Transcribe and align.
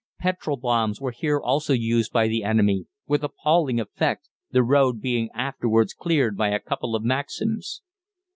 Petrol 0.17 0.57
bombs 0.57 0.99
were 0.99 1.11
here 1.11 1.37
also 1.39 1.73
used 1.73 2.11
by 2.11 2.27
the 2.27 2.43
enemy 2.43 2.87
with 3.05 3.21
appalling 3.23 3.79
effect, 3.79 4.29
the 4.49 4.63
road 4.63 4.99
being 4.99 5.29
afterwards 5.35 5.93
cleared 5.93 6.35
by 6.35 6.49
a 6.49 6.59
couple 6.59 6.95
of 6.95 7.03
Maxims. 7.03 7.83